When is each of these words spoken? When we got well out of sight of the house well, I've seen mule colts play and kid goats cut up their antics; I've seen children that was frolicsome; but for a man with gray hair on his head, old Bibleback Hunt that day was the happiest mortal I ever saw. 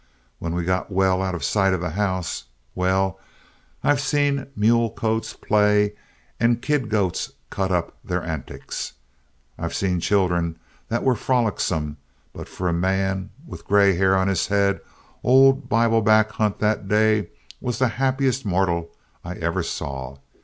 When 0.39 0.55
we 0.55 0.63
got 0.63 0.89
well 0.89 1.21
out 1.21 1.35
of 1.35 1.43
sight 1.43 1.75
of 1.75 1.81
the 1.81 1.91
house 1.91 2.45
well, 2.73 3.19
I've 3.83 4.01
seen 4.01 4.47
mule 4.55 4.89
colts 4.89 5.33
play 5.33 5.93
and 6.39 6.59
kid 6.59 6.89
goats 6.89 7.33
cut 7.51 7.71
up 7.71 7.95
their 8.03 8.23
antics; 8.23 8.93
I've 9.59 9.75
seen 9.75 9.99
children 9.99 10.57
that 10.87 11.03
was 11.03 11.19
frolicsome; 11.19 11.97
but 12.33 12.49
for 12.49 12.67
a 12.67 12.73
man 12.73 13.29
with 13.45 13.65
gray 13.67 13.95
hair 13.95 14.15
on 14.17 14.27
his 14.27 14.47
head, 14.47 14.81
old 15.23 15.69
Bibleback 15.69 16.31
Hunt 16.31 16.57
that 16.57 16.87
day 16.87 17.27
was 17.61 17.77
the 17.77 17.89
happiest 18.01 18.43
mortal 18.43 18.89
I 19.23 19.35
ever 19.35 19.61
saw. 19.61 20.17